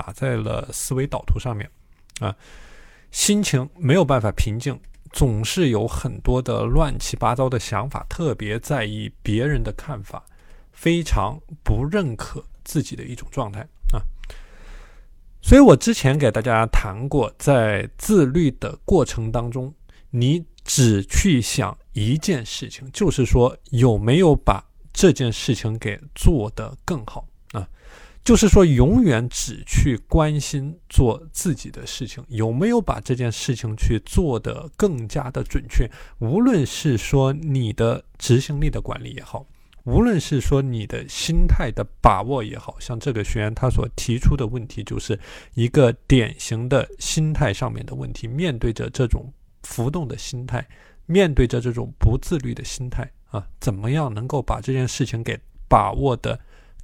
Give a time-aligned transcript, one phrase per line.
[0.00, 1.70] 打在了思维导图上面，
[2.20, 2.34] 啊，
[3.10, 4.80] 心情没有办法平静，
[5.12, 10.24] 总是有很多的乱七八糟的想法，特别在意别人的看法，
[10.72, 13.60] 非常不认可自己的一种状态
[13.92, 14.00] 啊。
[15.42, 19.74] 所以我之前给大家谈过，在自律的过程当中，
[20.08, 24.64] 你只去想一件事情，就是说有没有把
[24.94, 27.68] 这件事情给做得更好啊？
[28.22, 35.90] 就是说永远只去关心做自己的事情，有没有把这件事情去做得更加的准确？
[36.18, 39.46] 无论是说你的执行力的管理也好。
[39.84, 45.18] 无论是说你的心态的把握也好，像这个学员他所提出的问题，就是
[45.54, 48.28] 一个典型的心态上面的问题。
[48.28, 50.68] 面对着这种浮动的心态，
[51.06, 56.38] 面对着这种不自律的心态啊，怎么样能够把这件事情给把握的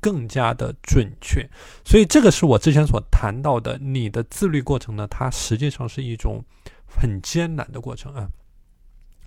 [0.07, 1.51] 更加的准确？
[1.85, 6.45] 所以这个是我之前所谈到的，你的自律过程呢，它实际上是一种
[6.87, 8.29] 很艰难的过程啊。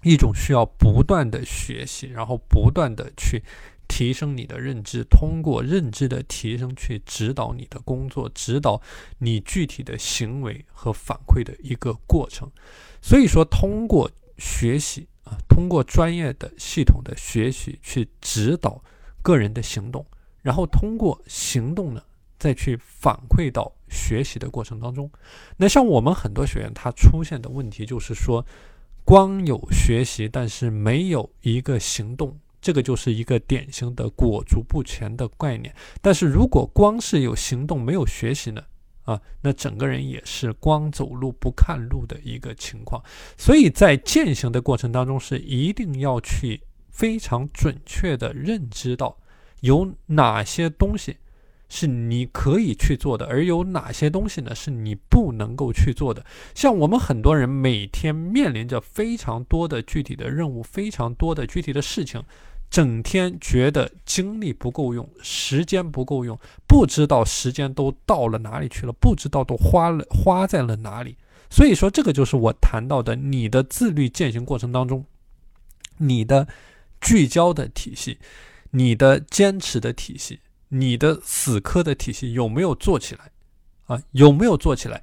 [0.03, 3.43] 一种需要不断的学习，然后不断的去
[3.89, 8.81] 提升你的认知，通过认知的提升去指导你的工作，指导
[9.17, 12.49] 你具体的行为和反馈的一个过程。
[13.01, 18.81] 所以说，通过学习啊，通过专业的系统的学习去指导
[19.21, 20.05] 个人的行动，
[20.41, 22.01] 然后通过行动呢，
[22.37, 25.09] 再去反馈到学习的过程当中。
[25.57, 28.45] 那像我们很多学员他出现的问题就是说。
[29.05, 35.73] 光有学习，但是没有一个行动，这个就是一个典型的裹足不前的概念。
[35.99, 38.61] 但是如果光是有行动没有学习呢？
[39.05, 43.03] 啊，那整个人也是光走路不看路的一个情况。
[43.35, 49.17] 所以在践行的过程当中，是一定要去非常准确的认知到
[49.61, 51.17] 有哪些东西。
[51.71, 54.55] 是你可以去做的，而有哪些东西呢？
[54.55, 56.25] 是你不能够去做的。
[56.55, 62.23] 像我们很多人每天面临着非常多的具体的任务，非常多的具体的事情，
[62.71, 66.35] 整天觉得精力不够用，时间不够用，
[66.67, 71.15] 不知道时间都到了哪里去了，不知道都花了花在了哪里。
[71.51, 75.05] 所以说，这个就是我谈到的，你的自律践行过程当中，
[75.97, 76.47] 你的
[76.99, 78.17] 聚焦的体系，
[78.71, 80.39] 你的坚持的体系。
[80.71, 83.31] 你的死磕的体系有没有做起来？
[83.87, 85.01] 啊，有没有做起来？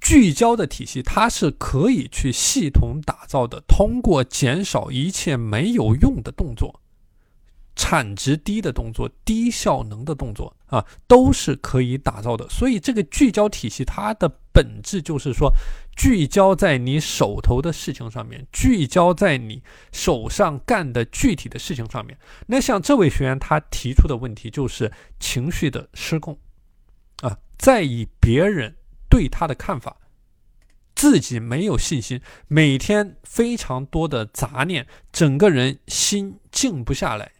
[0.00, 6.80] 聚焦的体系它是可以去系统打造的，通过减少一切没有用的动作。
[7.76, 12.48] 产值低的动作、低效能的动作啊，都是可以打造的。
[12.48, 15.52] 所以，这个聚焦体系它的本质就是说，
[15.96, 19.62] 聚焦在你手头的事情上面，聚焦在你
[19.92, 22.16] 手上干的具体的事情上面。
[22.46, 26.38] 那像这位学员他提出的问题就是情绪的失控
[27.22, 28.76] 啊，在意别人
[29.08, 29.96] 对他的看法，
[30.94, 37.32] 自己没有信心，每天非常多的杂念，整个人心静不下来。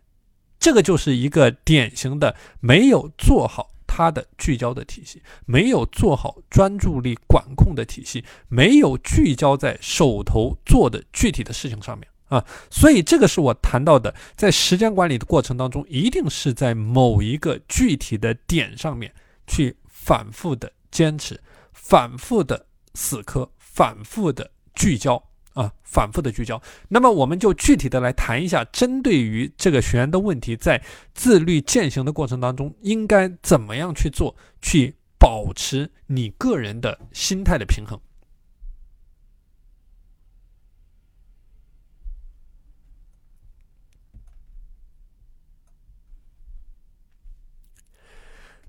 [0.64, 12.42] 这个就是一个典型的没有做好他的聚焦的体系，没有做好专注力管控的体系，没有聚焦在手头做的具体的事情上面啊。
[12.70, 19.12] 所以这个是我谈到的，在时间管理的过程当中，一定是在某一个具体的点上面
[19.46, 21.38] 去反复的坚持，
[21.74, 22.64] 反复的
[22.94, 25.22] 死磕，反复的聚焦。
[25.54, 26.60] 啊，反复的聚焦。
[26.88, 30.82] 那么，我们就具体的来谈一下，针对于这个学员的问题，在
[31.14, 37.98] 自律践行的过程当中，应该怎么样去做，去保持你个人的心态的平衡。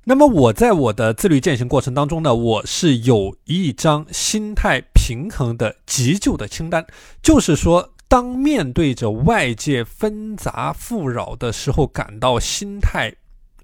[0.07, 6.83] 那么我在我的自律践行过程当中呢，我是有一张心态平衡的急救的清单，
[7.21, 13.13] 就是说，当面对着外界纷杂富扰的时候，感到心态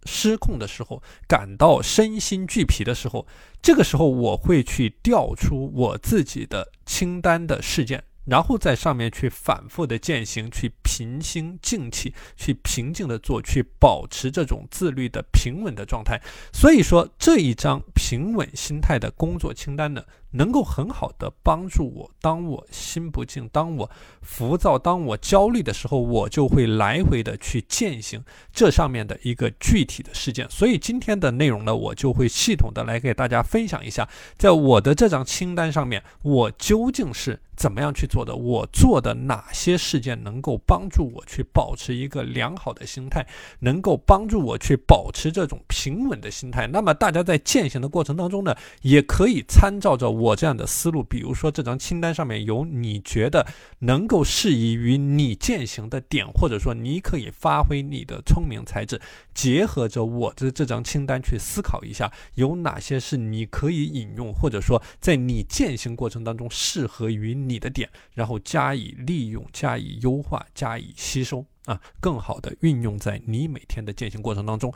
[0.05, 3.25] 失控的时候，感到身心俱疲的时候，
[3.59, 8.03] 这个时候我会去调出我自己的清单的事件。
[8.23, 16.21] 然后在上面去反复的践行，去平心静气，去平静的做，去保持这种自律的平稳的状态。
[16.53, 22.11] 所以说这一张平稳心态的工作清单呢，能够很好的帮助我。
[22.21, 23.89] 当我心不静，当我
[24.21, 30.49] 浮躁，当我焦虑的时候，我就会来回的去践行这上面的一个具体的事件。
[30.49, 34.07] 所以今天的内容呢，我就会系统的来给大家分享一下，
[34.37, 37.41] 在我的这张清单上面，我究竟是。
[37.53, 38.35] 怎么样去做的？
[38.35, 43.23] 我做的哪些事件能够帮助我去保持一个良好的心态，
[43.59, 46.65] 能够帮助我去保持这种平稳的心态？
[46.65, 53.47] 那么大家在践行的过程当中呢，也可以参照着我这样的思路，比如说这张清单上面有你觉得
[53.79, 58.99] 能够适宜于你践行的点，或者说你可以发挥你的聪明才智，
[59.33, 67.61] 结合着我的这张清单去思考一下，有哪些是你可以引用，或者说在你践行过程当中适合于你。
[67.61, 74.73] 的点，然后加以利用、加以优化、加以吸收啊，更好的运用在你每天的践行过程当中。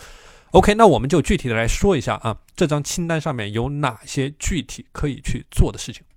[0.55, 6.01] OK，那我们就具体的来说一下啊，这张清单上面有哪些具体可以去做的事情。